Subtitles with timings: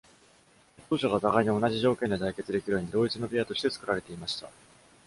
[0.77, 4.49] 決闘者が互いに同じ条件で対決できるように同一のペアとして作られていました。